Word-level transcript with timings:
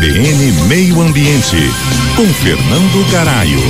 CBN 0.00 0.52
Meio 0.66 0.98
Ambiente, 1.02 1.56
com 2.16 2.26
Fernando 2.42 3.12
Garaio. 3.12 3.60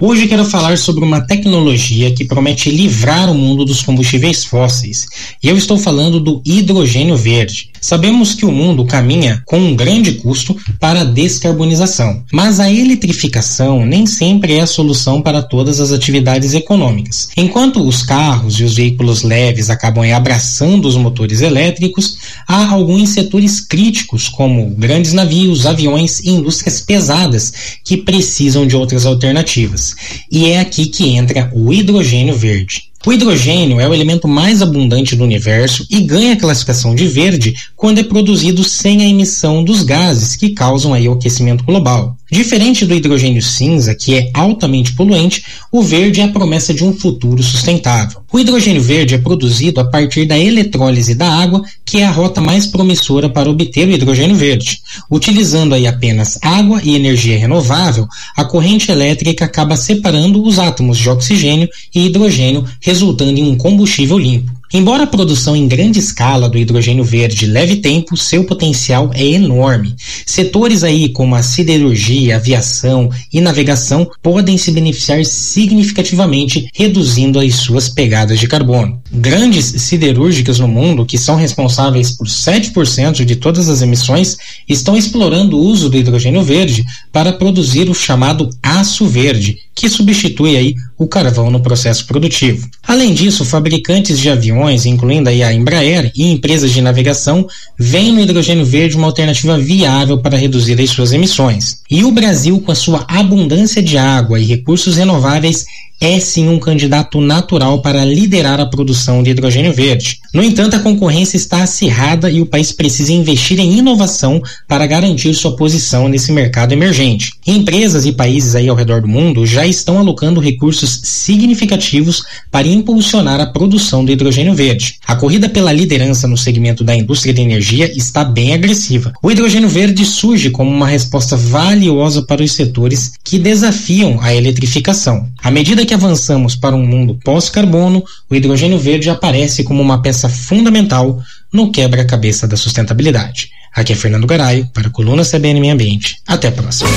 Hoje 0.00 0.26
quero 0.26 0.44
falar 0.44 0.76
sobre 0.78 1.04
uma 1.04 1.20
tecnologia 1.20 2.10
que 2.12 2.24
promete 2.24 2.70
livrar 2.70 3.30
o 3.30 3.34
mundo 3.34 3.64
dos 3.64 3.82
combustíveis 3.82 4.44
fósseis. 4.44 5.06
E 5.40 5.48
eu 5.48 5.56
estou 5.56 5.78
falando 5.78 6.18
do 6.18 6.42
hidrogênio 6.44 7.16
verde. 7.16 7.70
Sabemos 7.84 8.34
que 8.34 8.46
o 8.46 8.50
mundo 8.50 8.86
caminha 8.86 9.42
com 9.44 9.58
um 9.58 9.76
grande 9.76 10.12
custo 10.12 10.56
para 10.80 11.02
a 11.02 11.04
descarbonização, 11.04 12.24
mas 12.32 12.58
a 12.58 12.72
eletrificação 12.72 13.84
nem 13.84 14.06
sempre 14.06 14.54
é 14.54 14.62
a 14.62 14.66
solução 14.66 15.20
para 15.20 15.42
todas 15.42 15.80
as 15.80 15.92
atividades 15.92 16.54
econômicas. 16.54 17.28
Enquanto 17.36 17.86
os 17.86 18.02
carros 18.02 18.54
e 18.54 18.64
os 18.64 18.74
veículos 18.74 19.22
leves 19.22 19.68
acabam 19.68 20.10
abraçando 20.10 20.88
os 20.88 20.96
motores 20.96 21.42
elétricos, 21.42 22.16
há 22.48 22.70
alguns 22.70 23.10
setores 23.10 23.60
críticos, 23.60 24.30
como 24.30 24.70
grandes 24.70 25.12
navios, 25.12 25.66
aviões 25.66 26.20
e 26.20 26.30
indústrias 26.30 26.80
pesadas, 26.80 27.52
que 27.84 27.98
precisam 27.98 28.66
de 28.66 28.74
outras 28.74 29.04
alternativas. 29.04 29.94
E 30.32 30.46
é 30.46 30.58
aqui 30.58 30.86
que 30.86 31.10
entra 31.10 31.50
o 31.52 31.70
hidrogênio 31.70 32.34
verde. 32.34 32.93
O 33.06 33.12
hidrogênio 33.12 33.78
é 33.78 33.86
o 33.86 33.92
elemento 33.92 34.26
mais 34.26 34.62
abundante 34.62 35.14
do 35.14 35.24
universo 35.24 35.86
e 35.90 36.00
ganha 36.00 36.32
a 36.32 36.38
classificação 36.38 36.94
de 36.94 37.06
verde 37.06 37.54
quando 37.76 37.98
é 37.98 38.02
produzido 38.02 38.64
sem 38.64 39.02
a 39.02 39.06
emissão 39.06 39.62
dos 39.62 39.82
gases 39.82 40.34
que 40.36 40.50
causam 40.50 40.94
aí 40.94 41.06
o 41.06 41.12
aquecimento 41.12 41.64
global. 41.64 42.16
Diferente 42.30 42.86
do 42.86 42.94
hidrogênio 42.94 43.42
cinza, 43.42 43.94
que 43.94 44.14
é 44.14 44.30
altamente 44.32 44.94
poluente, 44.94 45.44
o 45.70 45.82
verde 45.82 46.22
é 46.22 46.24
a 46.24 46.28
promessa 46.28 46.72
de 46.72 46.82
um 46.82 46.92
futuro 46.92 47.42
sustentável. 47.42 48.22
O 48.32 48.40
hidrogênio 48.40 48.80
verde 48.80 49.14
é 49.14 49.18
produzido 49.18 49.78
a 49.78 49.84
partir 49.84 50.24
da 50.24 50.38
eletrólise 50.38 51.14
da 51.14 51.28
água, 51.28 51.62
que 51.84 51.98
é 51.98 52.06
a 52.06 52.10
rota 52.10 52.40
mais 52.40 52.66
promissora 52.66 53.28
para 53.28 53.50
obter 53.50 53.86
o 53.86 53.92
hidrogênio 53.92 54.36
verde. 54.36 54.80
Utilizando 55.10 55.74
aí 55.74 55.86
apenas 55.86 56.38
água 56.40 56.80
e 56.82 56.96
energia 56.96 57.38
renovável, 57.38 58.08
a 58.34 58.44
corrente 58.44 58.90
elétrica 58.90 59.44
acaba 59.44 59.76
separando 59.76 60.42
os 60.42 60.58
átomos 60.58 60.96
de 60.96 61.10
oxigênio 61.10 61.68
e 61.94 62.06
hidrogênio, 62.06 62.64
resultando 62.80 63.38
em 63.38 63.44
um 63.44 63.56
combustível 63.56 64.18
limpo. 64.18 64.50
Embora 64.72 65.04
a 65.04 65.06
produção 65.06 65.54
em 65.54 65.68
grande 65.68 65.98
escala 65.98 66.48
do 66.48 66.58
hidrogênio 66.58 67.04
verde 67.04 67.46
leve 67.46 67.76
tempo, 67.76 68.16
seu 68.16 68.44
potencial 68.44 69.10
é 69.14 69.24
enorme. 69.24 69.94
Setores 70.26 70.82
aí 70.82 71.10
como 71.10 71.34
a 71.34 71.42
siderurgia, 71.42 72.36
aviação 72.36 73.10
e 73.32 73.40
navegação 73.40 74.10
podem 74.22 74.58
se 74.58 74.72
beneficiar 74.72 75.24
significativamente, 75.24 76.68
reduzindo 76.74 77.38
as 77.38 77.54
suas 77.54 77.88
pegadas 77.88 78.40
de 78.40 78.48
carbono. 78.48 79.00
Grandes 79.12 79.66
siderúrgicas 79.82 80.58
no 80.58 80.66
mundo, 80.66 81.06
que 81.06 81.18
são 81.18 81.36
responsáveis 81.36 82.10
por 82.10 82.26
7% 82.26 83.24
de 83.24 83.36
todas 83.36 83.68
as 83.68 83.80
emissões, 83.80 84.36
estão 84.68 84.96
explorando 84.96 85.56
o 85.56 85.64
uso 85.64 85.88
do 85.88 85.96
hidrogênio 85.96 86.42
verde 86.42 86.84
para 87.12 87.32
produzir 87.32 87.88
o 87.88 87.94
chamado 87.94 88.50
aço 88.62 89.06
verde, 89.06 89.58
que 89.74 89.88
substitui 89.88 90.56
aí 90.56 90.74
o 91.04 91.08
carvão 91.08 91.50
no 91.50 91.60
processo 91.60 92.06
produtivo. 92.06 92.68
Além 92.86 93.14
disso, 93.14 93.44
fabricantes 93.44 94.18
de 94.18 94.30
aviões, 94.30 94.86
incluindo 94.86 95.28
a 95.28 95.52
Embraer 95.52 96.10
e 96.16 96.30
empresas 96.30 96.72
de 96.72 96.80
navegação, 96.80 97.46
veem 97.78 98.12
no 98.12 98.20
hidrogênio 98.20 98.64
verde 98.64 98.96
uma 98.96 99.06
alternativa 99.06 99.58
viável 99.58 100.18
para 100.18 100.36
reduzir 100.36 100.80
as 100.80 100.90
suas 100.90 101.12
emissões. 101.12 101.80
E 101.90 102.04
o 102.04 102.10
Brasil, 102.10 102.60
com 102.60 102.72
a 102.72 102.74
sua 102.74 103.04
abundância 103.06 103.82
de 103.82 103.98
água 103.98 104.40
e 104.40 104.44
recursos 104.44 104.96
renováveis, 104.96 105.64
é 106.04 106.20
sim 106.20 106.48
um 106.48 106.58
candidato 106.58 107.18
natural 107.18 107.80
para 107.80 108.04
liderar 108.04 108.60
a 108.60 108.66
produção 108.66 109.22
de 109.22 109.30
hidrogênio 109.30 109.72
verde. 109.72 110.18
No 110.34 110.42
entanto, 110.42 110.76
a 110.76 110.80
concorrência 110.80 111.36
está 111.36 111.62
acirrada 111.62 112.30
e 112.30 112.42
o 112.42 112.46
país 112.46 112.72
precisa 112.72 113.12
investir 113.12 113.58
em 113.58 113.78
inovação 113.78 114.42
para 114.68 114.86
garantir 114.86 115.32
sua 115.32 115.56
posição 115.56 116.06
nesse 116.06 116.30
mercado 116.30 116.72
emergente. 116.72 117.32
Empresas 117.46 118.04
e 118.04 118.12
países 118.12 118.54
aí 118.54 118.68
ao 118.68 118.76
redor 118.76 119.00
do 119.00 119.08
mundo 119.08 119.46
já 119.46 119.66
estão 119.66 119.98
alocando 119.98 120.40
recursos 120.40 121.00
significativos 121.04 122.22
para 122.50 122.68
impulsionar 122.68 123.40
a 123.40 123.46
produção 123.46 124.04
do 124.04 124.12
hidrogênio 124.12 124.54
verde. 124.54 124.98
A 125.06 125.16
corrida 125.16 125.48
pela 125.48 125.72
liderança 125.72 126.28
no 126.28 126.36
segmento 126.36 126.84
da 126.84 126.94
indústria 126.94 127.32
de 127.32 127.40
energia 127.40 127.90
está 127.96 128.22
bem 128.24 128.52
agressiva. 128.52 129.12
O 129.22 129.30
hidrogênio 129.30 129.70
verde 129.70 130.04
surge 130.04 130.50
como 130.50 130.70
uma 130.70 130.86
resposta 130.86 131.34
valiosa 131.34 132.22
para 132.22 132.42
os 132.42 132.52
setores 132.52 133.12
que 133.24 133.38
desafiam 133.38 134.20
a 134.20 134.34
eletrificação. 134.34 135.28
À 135.42 135.50
medida 135.50 135.86
que 135.94 136.04
avançamos 136.04 136.56
para 136.56 136.74
um 136.74 136.84
mundo 136.84 137.18
pós-carbono, 137.24 138.04
o 138.28 138.34
hidrogênio 138.34 138.78
verde 138.78 139.08
aparece 139.08 139.62
como 139.62 139.80
uma 139.80 140.02
peça 140.02 140.28
fundamental 140.28 141.22
no 141.52 141.70
quebra-cabeça 141.70 142.48
da 142.48 142.56
sustentabilidade. 142.56 143.50
Aqui 143.72 143.92
é 143.92 143.96
Fernando 143.96 144.26
Garaio, 144.26 144.68
para 144.72 144.88
a 144.88 144.90
coluna 144.90 145.22
CBN 145.24 145.60
Meio 145.60 145.74
Ambiente. 145.74 146.16
Até 146.26 146.48
a 146.48 146.52
próxima. 146.52 146.90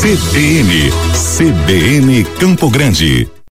CBN, 0.00 0.90
CBN 1.38 2.24
Campo 2.38 2.68
Grande. 2.70 3.36